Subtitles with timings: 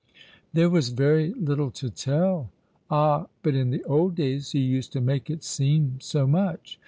[0.53, 2.49] "There was very little to tell."''
[2.89, 6.79] Ah, but in the old days you used to make it seem so much.